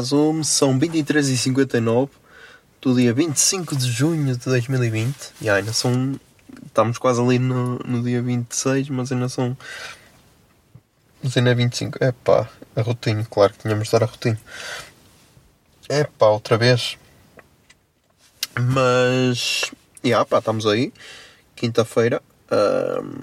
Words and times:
Zoom, 0.00 0.42
são 0.42 0.78
23h59 0.78 2.08
do 2.80 2.94
dia 2.94 3.12
25 3.12 3.76
de 3.76 3.90
junho 3.90 4.36
de 4.36 4.44
2020 4.44 5.14
e 5.40 5.50
ainda 5.50 5.72
são. 5.72 6.18
Estamos 6.66 6.98
quase 6.98 7.20
ali 7.20 7.38
no, 7.38 7.78
no 7.80 8.02
dia 8.02 8.22
26, 8.22 8.90
mas 8.90 9.10
ainda 9.10 9.28
são. 9.28 9.56
Mas 11.22 11.36
ainda 11.36 11.50
é 11.50 11.54
25. 11.54 11.98
É 12.02 12.12
pá, 12.12 12.48
a 12.74 12.82
rotina, 12.82 13.26
claro 13.28 13.52
que 13.52 13.60
tínhamos 13.60 13.86
de 13.86 13.92
dar 13.92 14.04
a 14.04 14.06
rotina. 14.06 14.38
É 15.88 16.04
pá, 16.04 16.26
outra 16.26 16.56
vez. 16.56 16.96
Mas. 18.58 19.70
E 20.04 20.08
yeah, 20.08 20.24
pá, 20.24 20.38
estamos 20.38 20.66
aí. 20.66 20.92
Quinta-feira. 21.54 22.22
ahm, 22.50 23.22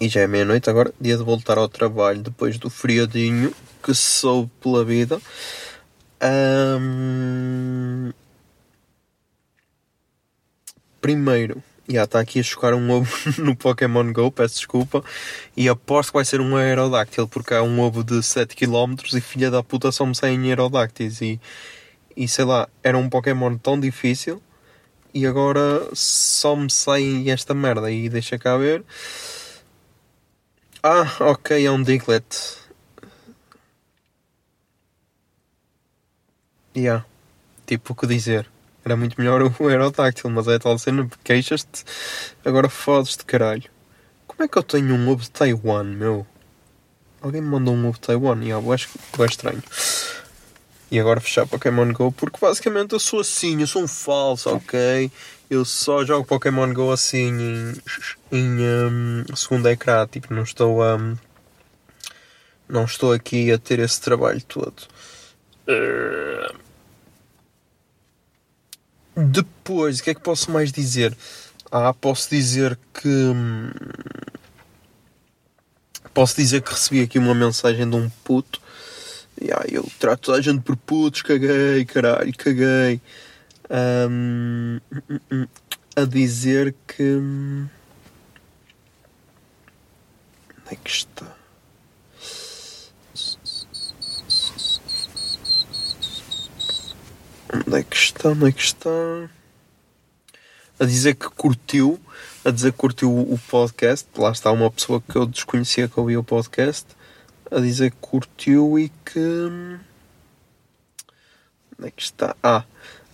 e 0.00 0.08
já 0.08 0.20
é 0.20 0.26
meia-noite 0.26 0.68
agora, 0.68 0.92
dia 1.00 1.16
de 1.16 1.22
voltar 1.22 1.58
ao 1.58 1.68
trabalho 1.68 2.22
depois 2.22 2.58
do 2.58 2.70
feriadinho 2.70 3.54
que 3.82 3.94
soube 3.94 4.50
pela 4.60 4.84
vida. 4.84 5.20
Ahm, 6.20 8.12
Primeiro, 11.04 11.62
já 11.86 12.04
está 12.04 12.18
aqui 12.18 12.40
a 12.40 12.42
chocar 12.42 12.72
um 12.72 12.90
ovo 12.90 13.14
no 13.36 13.54
Pokémon 13.54 14.10
GO, 14.10 14.32
peço 14.32 14.54
desculpa. 14.54 15.04
E 15.54 15.68
aposto 15.68 16.12
que 16.12 16.16
vai 16.16 16.24
ser 16.24 16.40
um 16.40 16.56
Aerodáctil, 16.56 17.28
porque 17.28 17.52
há 17.52 17.62
um 17.62 17.78
ovo 17.78 18.02
de 18.02 18.14
7km 18.14 19.14
e 19.14 19.20
filha 19.20 19.50
da 19.50 19.62
puta 19.62 19.92
só 19.92 20.06
me 20.06 20.14
saem 20.14 20.48
Aerodáctiles. 20.48 21.20
E, 21.20 21.38
e 22.16 22.26
sei 22.26 22.46
lá, 22.46 22.66
era 22.82 22.96
um 22.96 23.10
Pokémon 23.10 23.54
tão 23.58 23.78
difícil 23.78 24.40
e 25.12 25.26
agora 25.26 25.86
só 25.92 26.56
me 26.56 26.70
sai 26.70 27.28
esta 27.28 27.52
merda. 27.52 27.90
E 27.90 28.08
deixa 28.08 28.38
cá 28.38 28.56
ver. 28.56 28.82
Ah, 30.86 31.10
ok, 31.18 31.64
é 31.64 31.70
um 31.70 31.82
Diglett. 31.82 32.58
Yeah. 36.76 37.06
Tipo, 37.66 37.94
o 37.94 37.96
que 37.96 38.06
dizer? 38.06 38.46
Era 38.84 38.94
muito 38.94 39.18
melhor 39.18 39.40
o 39.42 39.48
Aerodáctil, 39.66 40.28
mas 40.28 40.46
é 40.46 40.58
tal 40.58 40.78
cena, 40.78 41.08
queixas-te, 41.24 41.84
agora 42.44 42.68
fodes-te, 42.68 43.24
caralho. 43.24 43.64
Como 44.26 44.42
é 44.42 44.46
que 44.46 44.58
eu 44.58 44.62
tenho 44.62 44.94
um 44.94 45.08
ovo 45.08 45.22
de 45.22 45.30
Taiwan, 45.30 45.84
meu? 45.84 46.26
Alguém 47.22 47.40
me 47.40 47.48
mandou 47.48 47.72
um 47.74 47.88
ovo 47.88 47.94
de 47.94 48.00
Taiwan? 48.00 48.44
E 48.44 48.50
eu 48.50 48.70
acho 48.70 48.90
que 48.90 49.22
é 49.22 49.24
estranho. 49.24 49.62
E 50.90 51.00
agora 51.00 51.18
fechar 51.18 51.46
Pokémon 51.46 51.90
GO, 51.94 52.12
porque 52.12 52.38
basicamente 52.38 52.92
eu 52.92 53.00
sou 53.00 53.20
assim, 53.20 53.58
eu 53.58 53.66
sou 53.66 53.82
um 53.82 53.88
falso, 53.88 54.50
ok? 54.50 55.10
Eu 55.54 55.64
só 55.64 56.04
jogo 56.04 56.26
Pokémon 56.26 56.74
GO 56.74 56.90
assim 56.90 57.28
em, 57.28 57.72
em 58.32 58.58
hum, 58.60 59.24
segundo 59.36 59.68
ecrã, 59.68 60.04
tipo, 60.04 60.34
não 60.34 60.42
estou 60.42 60.82
a. 60.82 60.98
não 62.68 62.84
estou 62.84 63.12
aqui 63.12 63.52
a 63.52 63.58
ter 63.58 63.78
esse 63.78 64.00
trabalho 64.00 64.42
todo. 64.42 64.82
Eh, 65.68 66.52
Depois, 69.16 70.00
o 70.00 70.02
que 70.02 70.10
é 70.10 70.14
que 70.14 70.20
posso 70.20 70.50
mais 70.50 70.72
dizer? 70.72 71.16
Ah, 71.70 71.94
posso 71.94 72.28
dizer 72.30 72.76
que. 72.92 73.08
hum, 73.08 73.70
Posso 76.12 76.36
dizer 76.36 76.62
que 76.62 76.72
recebi 76.72 77.02
aqui 77.02 77.18
uma 77.18 77.34
mensagem 77.34 77.88
de 77.88 77.94
um 77.96 78.08
puto. 78.24 78.60
E 79.40 79.52
ah, 79.52 79.64
eu 79.70 79.86
trato 80.00 80.20
toda 80.22 80.38
a 80.38 80.40
gente 80.40 80.62
por 80.62 80.76
putos, 80.76 81.22
caguei, 81.22 81.84
caralho, 81.84 82.32
caguei. 82.36 83.00
Hum, 83.70 84.78
a 85.96 86.04
dizer 86.04 86.74
que. 86.86 87.02
Onde 87.12 87.70
é 90.70 90.76
que 90.76 90.90
está? 90.90 91.34
Onde 97.54 97.78
é 97.78 97.82
que 97.82 97.96
está? 97.96 98.28
Onde 98.28 98.48
é 98.48 98.52
que 98.52 98.60
está? 98.62 98.90
A 100.78 100.84
dizer 100.84 101.14
que 101.14 101.30
curtiu, 101.30 101.98
a 102.44 102.50
dizer 102.50 102.72
que 102.72 102.78
curtiu 102.78 103.10
o 103.10 103.38
podcast. 103.48 104.06
Lá 104.18 104.30
está 104.30 104.52
uma 104.52 104.70
pessoa 104.70 105.00
que 105.00 105.16
eu 105.16 105.24
desconhecia 105.24 105.88
que 105.88 105.98
ouvia 105.98 106.20
o 106.20 106.24
podcast. 106.24 106.86
A 107.50 107.60
dizer 107.60 107.92
que 107.92 107.96
curtiu 107.98 108.78
e 108.78 108.90
que. 109.06 109.20
Onde 111.78 111.88
é 111.88 111.90
que 111.90 112.02
está? 112.02 112.36
Ah, 112.42 112.64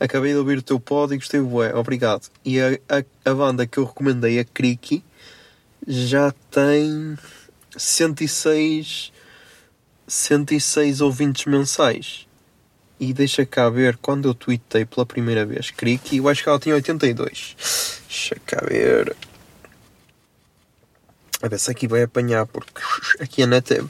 acabei 0.00 0.32
de 0.32 0.38
ouvir 0.38 0.58
o 0.58 0.62
teu 0.62 0.80
pod 0.80 1.14
e 1.14 1.18
gostei 1.18 1.40
bué, 1.40 1.74
obrigado. 1.74 2.28
E 2.42 2.58
a, 2.58 2.78
a, 2.88 3.30
a 3.30 3.34
banda 3.34 3.66
que 3.66 3.78
eu 3.78 3.84
recomendei, 3.84 4.38
a 4.38 4.44
Kriki, 4.44 5.04
já 5.86 6.32
tem 6.50 7.16
106, 7.76 9.12
106 10.08 11.00
ouvintes 11.02 11.44
mensais. 11.44 12.26
E 12.98 13.12
deixa 13.12 13.46
cá 13.46 13.70
ver 13.70 13.96
quando 13.96 14.28
eu 14.28 14.34
tweetei 14.34 14.84
pela 14.84 15.06
primeira 15.06 15.46
vez 15.46 15.70
Kriki, 15.70 16.18
eu 16.18 16.28
acho 16.28 16.42
que 16.42 16.48
ela 16.48 16.58
tinha 16.58 16.74
82. 16.74 17.56
Deixa 18.08 18.36
cá 18.44 18.64
ver. 18.66 19.14
A 21.42 21.48
ver 21.48 21.58
se 21.58 21.70
aqui 21.70 21.86
vai 21.88 22.02
apanhar, 22.02 22.46
porque 22.46 22.82
aqui 23.18 23.42
a 23.42 23.46
net, 23.46 23.72
é, 23.72 23.82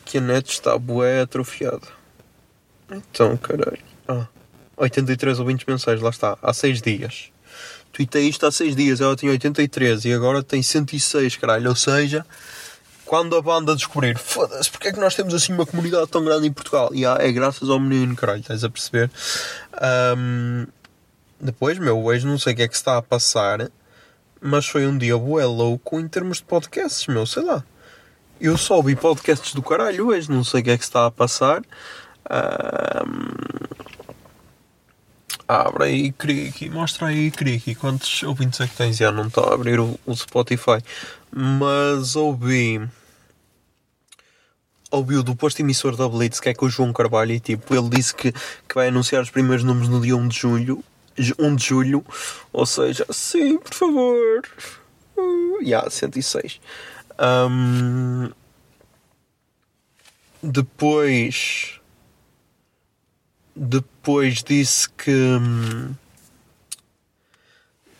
aqui 0.00 0.18
a 0.18 0.20
net 0.20 0.48
está 0.48 0.78
bué 0.78 1.22
atrofiada. 1.22 1.88
Então, 2.88 3.36
caralho. 3.36 3.78
Ah, 4.06 4.28
83 4.76 5.38
ouvintes 5.38 5.66
mensais, 5.66 6.00
lá 6.00 6.10
está, 6.10 6.36
há 6.42 6.52
6 6.52 6.82
dias. 6.82 7.30
Tweetei 7.92 8.28
isto 8.28 8.46
há 8.46 8.50
6 8.50 8.74
dias, 8.74 9.00
ela 9.00 9.14
tinha 9.14 9.30
83 9.30 10.06
e 10.06 10.12
agora 10.12 10.42
tem 10.42 10.62
106, 10.62 11.36
caralho. 11.36 11.68
Ou 11.68 11.76
seja, 11.76 12.24
quando 13.04 13.36
a 13.36 13.42
banda 13.42 13.76
descobrir, 13.76 14.16
foda-se, 14.16 14.70
porque 14.70 14.88
é 14.88 14.92
que 14.92 14.98
nós 14.98 15.14
temos 15.14 15.34
assim 15.34 15.52
uma 15.52 15.66
comunidade 15.66 16.08
tão 16.08 16.24
grande 16.24 16.46
em 16.46 16.52
Portugal? 16.52 16.90
E 16.94 17.04
é 17.04 17.30
graças 17.30 17.68
ao 17.68 17.78
menino, 17.78 18.16
caralho, 18.16 18.40
estás 18.40 18.64
a 18.64 18.70
perceber? 18.70 19.10
Ahm, 19.74 20.66
depois, 21.38 21.78
meu, 21.78 22.02
hoje 22.02 22.26
não 22.26 22.38
sei 22.38 22.54
o 22.54 22.56
que 22.56 22.62
é 22.62 22.68
que 22.68 22.74
está 22.74 22.96
a 22.96 23.02
passar, 23.02 23.70
mas 24.40 24.66
foi 24.66 24.86
um 24.86 24.96
dia 24.96 25.18
bué 25.18 25.44
louco 25.44 26.00
em 26.00 26.08
termos 26.08 26.38
de 26.38 26.44
podcasts, 26.44 27.06
meu, 27.06 27.26
sei 27.26 27.42
lá. 27.42 27.62
Eu 28.40 28.56
só 28.56 28.76
ouvi 28.76 28.96
podcasts 28.96 29.54
do 29.54 29.62
caralho 29.62 30.08
hoje, 30.08 30.30
não 30.30 30.42
sei 30.42 30.62
o 30.62 30.64
que 30.64 30.70
é 30.70 30.78
que 30.78 30.84
está 30.84 31.04
a 31.04 31.10
passar. 31.10 31.62
Ahm, 32.30 33.34
Abre 35.52 35.84
aí, 35.84 36.12
Kriki, 36.12 36.70
mostra 36.70 37.08
aí, 37.08 37.30
Kriki, 37.30 37.74
quantos 37.74 38.22
ouvintes 38.22 38.58
é 38.62 38.66
que 38.66 38.74
tens? 38.74 38.96
Já 38.96 39.12
não 39.12 39.26
está 39.26 39.42
a 39.42 39.52
abrir 39.52 39.78
o, 39.78 40.00
o 40.06 40.16
Spotify, 40.16 40.82
mas 41.30 42.16
ouvi. 42.16 42.80
Ouvi 44.90 45.16
o 45.16 45.22
do 45.22 45.36
posto 45.36 45.60
emissor 45.60 45.94
da 45.94 46.08
Blitz, 46.08 46.40
que 46.40 46.48
é 46.48 46.54
com 46.54 46.64
o 46.64 46.70
João 46.70 46.90
Carvalho, 46.90 47.32
e 47.32 47.38
tipo, 47.38 47.74
ele 47.74 47.90
disse 47.90 48.14
que, 48.14 48.32
que 48.32 48.74
vai 48.74 48.88
anunciar 48.88 49.20
os 49.20 49.28
primeiros 49.28 49.62
números 49.62 49.90
no 49.90 50.00
dia 50.00 50.16
1 50.16 50.28
de 50.28 50.38
julho. 50.38 50.84
1 51.38 51.56
de 51.56 51.66
julho, 51.66 52.02
ou 52.50 52.64
seja, 52.64 53.04
sim, 53.10 53.58
por 53.58 53.74
favor. 53.74 54.42
Uh, 55.18 55.60
yeah, 55.60 55.90
106. 55.90 56.62
Ahm, 57.18 58.30
depois 60.42 61.81
depois 63.54 64.42
disse 64.42 64.88
que 64.90 65.10
hum, 65.10 65.94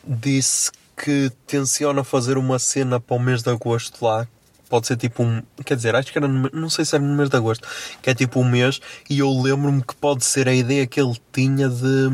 disse 0.05 0.71
que 0.97 1.31
tenciona 1.47 2.05
fazer 2.05 2.39
uma 2.39 2.59
cena 2.59 3.01
para 3.01 3.17
o 3.17 3.21
mês 3.21 3.43
de 3.43 3.51
agosto 3.51 4.05
lá 4.05 4.27
pode 4.73 4.87
ser 4.87 4.97
tipo 4.97 5.23
um. 5.23 5.43
Quer 5.67 5.77
dizer, 5.77 5.95
acho 5.95 6.11
que 6.11 6.17
era. 6.17 6.27
No, 6.27 6.49
não 6.51 6.71
sei 6.71 6.87
se 6.87 6.95
era 6.95 7.05
no 7.05 7.15
mês 7.15 7.29
de 7.29 7.37
agosto, 7.37 7.69
que 8.01 8.09
é 8.09 8.15
tipo 8.15 8.41
um 8.41 8.49
mês, 8.49 8.81
e 9.11 9.19
eu 9.19 9.31
lembro-me 9.31 9.83
que 9.83 9.95
pode 9.95 10.25
ser 10.25 10.49
a 10.49 10.55
ideia 10.55 10.87
que 10.87 10.99
ele 10.99 11.15
tinha 11.31 11.69
de. 11.69 12.09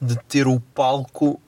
de 0.00 0.16
ter 0.26 0.46
o 0.46 0.58
palco 0.58 1.38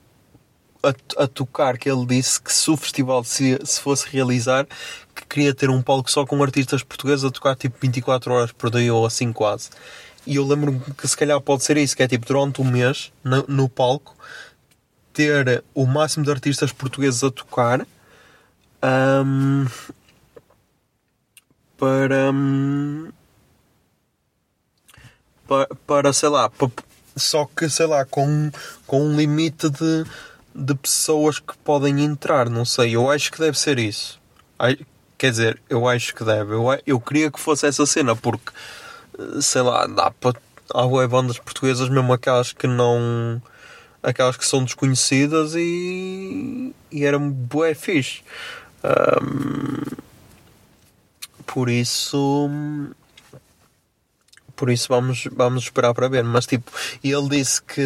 a, 0.83 1.23
a 1.23 1.27
tocar, 1.27 1.79
que 1.79 1.89
ele 1.89 2.05
disse 2.05 2.39
que 2.39 2.53
se 2.53 2.69
o 2.69 2.77
festival 2.77 3.23
se, 3.23 3.59
se 3.63 3.79
fosse 3.79 4.07
realizar, 4.07 4.67
que 5.15 5.25
queria 5.25 5.51
ter 5.51 5.71
um 5.71 5.81
palco 5.81 6.11
só 6.11 6.23
com 6.27 6.43
artistas 6.43 6.83
portugueses 6.83 7.25
a 7.25 7.31
tocar 7.31 7.55
tipo 7.55 7.75
24 7.81 8.33
horas 8.33 8.51
por 8.51 8.69
dia 8.69 8.93
ou 8.93 9.07
assim 9.07 9.33
quase. 9.33 9.71
E 10.25 10.35
eu 10.37 10.45
lembro-me 10.45 10.79
que 10.97 11.07
se 11.07 11.17
calhar 11.17 11.39
pode 11.41 11.63
ser 11.63 11.77
isso, 11.77 11.95
que 11.95 12.03
é 12.03 12.07
tipo 12.07 12.25
durante 12.25 12.61
um 12.61 12.65
mês 12.65 13.11
no, 13.23 13.43
no 13.47 13.69
palco 13.69 14.15
ter 15.13 15.63
o 15.73 15.85
máximo 15.85 16.25
de 16.25 16.31
artistas 16.31 16.71
portugueses 16.71 17.23
a 17.23 17.29
tocar 17.31 17.85
ahm, 18.81 19.65
para, 21.77 22.31
hum, 22.31 23.11
pa- 25.47 25.67
para, 25.85 26.13
sei 26.13 26.29
lá, 26.29 26.49
pa- 26.49 26.69
só 27.15 27.45
que 27.45 27.69
sei 27.69 27.85
lá, 27.85 28.05
com, 28.05 28.51
com 28.87 29.01
um 29.03 29.15
limite 29.15 29.69
de, 29.69 30.05
de 30.55 30.75
pessoas 30.75 31.39
que 31.39 31.55
podem 31.63 32.03
entrar, 32.03 32.49
não 32.49 32.65
sei, 32.65 32.95
eu 32.95 33.09
acho 33.09 33.31
que 33.31 33.39
deve 33.39 33.57
ser 33.59 33.77
isso. 33.79 34.19
Quer 35.17 35.31
dizer, 35.31 35.61
eu 35.69 35.87
acho 35.87 36.13
que 36.15 36.23
deve. 36.23 36.53
Eu, 36.53 36.65
eu 36.85 36.99
queria 36.99 37.31
que 37.31 37.39
fosse 37.39 37.65
essa 37.65 37.85
cena, 37.85 38.15
porque 38.15 38.51
sei 39.41 39.61
lá, 39.61 39.85
dá 39.87 40.11
para. 40.11 40.39
Há 40.73 40.87
bué 40.87 41.07
bandas 41.07 41.37
portuguesas, 41.37 41.89
mesmo 41.89 42.13
aquelas 42.13 42.53
que 42.53 42.67
não. 42.67 43.41
aquelas 44.01 44.37
que 44.37 44.45
são 44.45 44.63
desconhecidas 44.63 45.55
e. 45.55 46.73
e 46.91 47.03
era 47.03 47.19
bué 47.19 47.73
fixe. 47.73 48.23
Ahm, 48.83 49.83
por 51.45 51.69
isso. 51.69 52.49
Por 54.55 54.69
isso 54.69 54.87
vamos, 54.87 55.27
vamos 55.31 55.63
esperar 55.63 55.93
para 55.93 56.07
ver. 56.07 56.23
Mas 56.23 56.45
tipo, 56.45 56.71
ele 57.03 57.29
disse 57.29 57.61
que. 57.61 57.81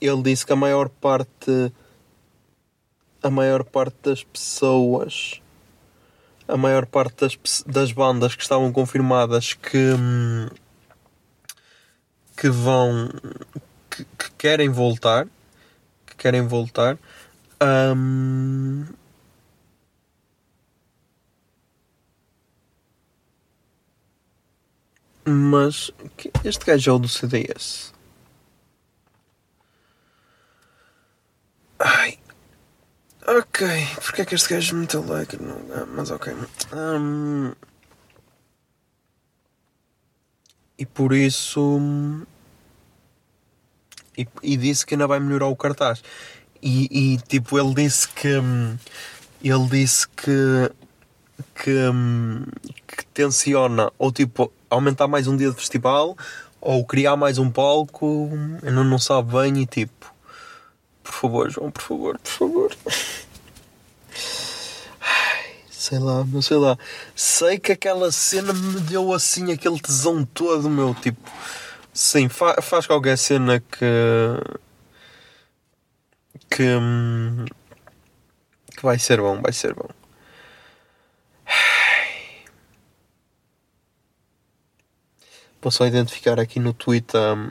Ele 0.00 0.22
disse 0.22 0.46
que 0.46 0.52
a 0.52 0.56
maior 0.56 0.88
parte. 0.88 1.72
A 3.22 3.30
maior 3.30 3.64
parte 3.64 3.96
das 4.02 4.22
pessoas 4.22 5.40
a 6.46 6.56
maior 6.56 6.86
parte 6.86 7.20
das, 7.20 7.62
das 7.66 7.92
bandas 7.92 8.34
que 8.34 8.42
estavam 8.42 8.72
confirmadas 8.72 9.54
que, 9.54 9.92
hum, 9.92 10.48
que 12.36 12.48
vão 12.48 13.08
que, 13.90 14.04
que 14.04 14.30
querem 14.36 14.68
voltar 14.68 15.26
que 16.06 16.16
querem 16.16 16.46
voltar 16.46 16.98
hum, 17.96 18.84
mas 25.24 25.90
este 26.44 26.64
gajo 26.66 26.90
é 26.90 26.94
o 26.94 26.98
do 26.98 27.08
CDS 27.08 27.94
ai 31.78 32.18
Ok, 33.26 33.66
porque 34.02 34.22
é 34.22 34.24
que 34.26 34.34
este 34.34 34.52
gajo 34.54 34.76
meteu 34.76 35.02
like? 35.06 35.40
Não, 35.42 35.56
ah, 35.74 35.86
mas 35.86 36.10
ok. 36.10 36.34
Hum, 36.72 37.52
e 40.78 40.84
por 40.86 41.12
isso. 41.14 41.80
E, 44.16 44.26
e 44.42 44.56
disse 44.56 44.84
que 44.86 44.94
ainda 44.94 45.06
vai 45.06 45.18
melhorar 45.20 45.46
o 45.46 45.56
cartaz. 45.56 46.02
E, 46.62 47.14
e, 47.14 47.18
tipo, 47.18 47.58
ele 47.58 47.74
disse 47.74 48.08
que. 48.08 48.36
hum, 48.38 48.76
Ele 49.42 49.66
disse 49.68 50.08
que. 50.08 50.70
Que, 51.54 51.70
hum, 51.90 52.44
que 52.86 53.04
tenciona 53.06 53.90
ou 53.98 54.12
tipo 54.12 54.52
aumentar 54.70 55.08
mais 55.08 55.26
um 55.26 55.36
dia 55.36 55.50
de 55.50 55.56
festival 55.56 56.16
ou 56.60 56.84
criar 56.84 57.16
mais 57.16 57.38
um 57.38 57.50
palco. 57.50 58.30
Ainda 58.62 58.84
não 58.84 58.98
sabe 58.98 59.32
bem 59.32 59.62
e 59.62 59.66
tipo. 59.66 60.13
Por 61.04 61.12
favor, 61.12 61.50
João, 61.50 61.70
por 61.70 61.82
favor, 61.82 62.18
por 62.18 62.30
favor. 62.32 62.76
Sei 65.70 65.98
lá, 65.98 66.24
não 66.24 66.40
sei 66.42 66.56
lá. 66.56 66.78
Sei 67.14 67.58
que 67.58 67.72
aquela 67.72 68.10
cena 68.10 68.52
me 68.54 68.80
deu 68.80 69.12
assim 69.12 69.52
aquele 69.52 69.78
tesão 69.80 70.24
todo, 70.24 70.68
meu. 70.70 70.94
Tipo, 70.94 71.20
sim, 71.92 72.28
fa- 72.28 72.60
faz 72.62 72.86
qualquer 72.86 73.18
cena 73.18 73.60
que. 73.60 73.86
que. 76.50 76.64
que 78.76 78.82
vai 78.82 78.98
ser 78.98 79.20
bom, 79.20 79.40
vai 79.42 79.52
ser 79.52 79.74
bom. 79.74 79.88
Vou 85.60 85.70
só 85.70 85.86
identificar 85.86 86.38
aqui 86.38 86.60
no 86.60 86.74
Twitter 86.74 87.20
hum, 87.36 87.50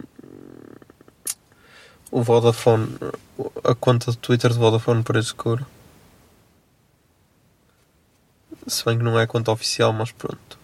o 2.11 2.21
Vodafone, 2.21 2.87
a 3.63 3.73
conta 3.73 4.11
de 4.11 4.17
Twitter 4.17 4.51
de 4.51 4.59
Vodafone 4.59 5.03
para 5.03 5.19
escuro. 5.19 5.65
Se 8.67 8.83
bem 8.85 8.97
que 8.97 9.03
não 9.03 9.19
é 9.19 9.23
a 9.23 9.27
conta 9.27 9.51
oficial, 9.51 9.93
mas 9.93 10.11
pronto. 10.11 10.62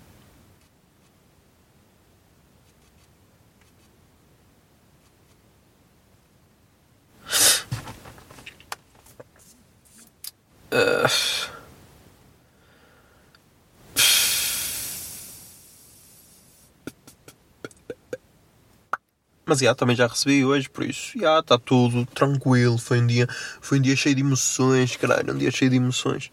Mas 19.50 19.58
já, 19.58 19.74
também 19.74 19.96
já 19.96 20.06
recebi 20.06 20.46
hoje, 20.46 20.70
por 20.70 20.84
isso 20.84 21.20
já 21.20 21.40
está 21.40 21.58
tudo 21.58 22.06
tranquilo. 22.14 22.78
Foi 22.78 23.02
um 23.02 23.08
dia, 23.08 23.28
foi 23.60 23.80
um 23.80 23.82
dia 23.82 23.96
cheio 23.96 24.14
de 24.14 24.22
emoções, 24.22 24.96
caralho, 24.96 25.34
um 25.34 25.38
dia 25.40 25.50
cheio 25.50 25.72
de 25.72 25.78
emoções. 25.78 26.32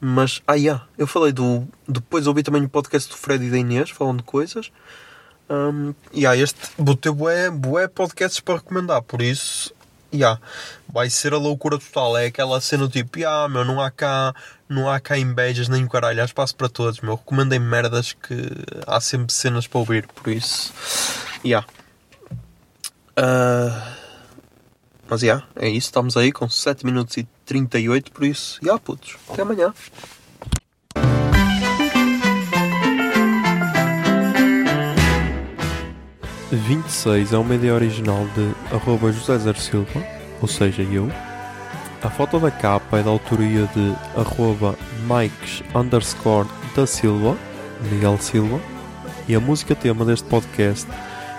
Mas, 0.00 0.40
ah, 0.46 0.56
já, 0.56 0.80
eu 0.96 1.06
falei 1.06 1.32
do. 1.32 1.68
Depois 1.86 2.26
ouvi 2.26 2.42
também 2.42 2.64
o 2.64 2.68
podcast 2.68 3.10
do 3.10 3.16
Fred 3.18 3.44
e 3.44 3.50
da 3.50 3.58
Inês, 3.58 3.90
falando 3.90 4.18
de 4.18 4.22
coisas. 4.22 4.72
Um, 5.50 5.92
e 6.14 6.26
ah, 6.26 6.34
este 6.34 6.58
vou 6.78 6.96
ter 6.96 7.12
bué, 7.12 7.50
bué 7.50 7.88
podcasts 7.88 8.40
para 8.40 8.54
recomendar, 8.54 9.02
por 9.02 9.20
isso, 9.20 9.72
já, 10.10 10.40
vai 10.88 11.10
ser 11.10 11.34
a 11.34 11.36
loucura 11.36 11.78
total. 11.78 12.16
É 12.16 12.24
aquela 12.24 12.58
cena 12.58 12.88
tipo, 12.88 13.18
ah, 13.26 13.50
meu, 13.50 13.66
não 13.66 13.82
há 13.82 13.90
cá, 13.90 14.34
não 14.66 14.90
há 14.90 14.98
cá 14.98 15.18
invejas 15.18 15.68
nem 15.68 15.86
caralho, 15.86 16.22
há 16.22 16.24
espaço 16.24 16.56
para 16.56 16.70
todos, 16.70 17.02
meu. 17.02 17.16
Recomendem 17.16 17.58
merdas 17.58 18.14
que 18.14 18.50
há 18.86 18.98
sempre 18.98 19.30
cenas 19.34 19.66
para 19.66 19.78
ouvir, 19.78 20.06
por 20.06 20.32
isso, 20.32 20.72
já. 21.44 21.62
Ah, 23.16 23.94
mas 25.08 25.20
já, 25.20 25.42
é 25.56 25.68
isso. 25.68 25.86
Estamos 25.88 26.16
aí 26.16 26.32
com 26.32 26.48
7 26.48 26.84
minutos 26.84 27.16
e 27.16 27.26
38, 27.44 28.12
por 28.12 28.24
isso, 28.24 28.60
já, 28.62 28.78
putos. 28.78 29.16
Até 29.28 29.42
amanhã. 29.42 29.72
de 36.50 36.56
26 36.56 37.32
é 37.32 37.38
uma 37.38 37.54
ideia 37.54 37.74
original 37.74 38.24
de 38.34 38.74
arroba 38.74 39.12
José 39.12 39.38
Zer 39.38 39.56
Silva, 39.56 40.02
ou 40.40 40.48
seja, 40.48 40.82
eu. 40.82 41.10
A 42.02 42.08
foto 42.08 42.38
da 42.38 42.50
capa 42.50 42.98
é 42.98 43.02
da 43.02 43.10
autoria 43.10 43.68
de 43.74 43.94
arroba 44.18 44.76
Mikes 45.02 45.62
underscore 45.74 46.48
da 46.74 46.86
Silva, 46.86 47.36
Miguel 47.90 48.16
Silva. 48.18 48.60
E 49.28 49.34
a 49.34 49.40
música 49.40 49.74
tema 49.74 50.04
deste 50.04 50.28
podcast 50.28 50.86